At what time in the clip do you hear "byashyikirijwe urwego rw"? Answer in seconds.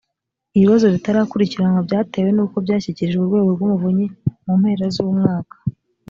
2.65-3.61